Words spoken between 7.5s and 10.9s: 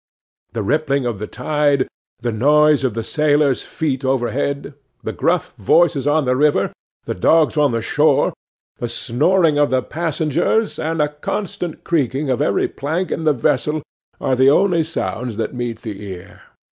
on the shore, the snoring of the passengers,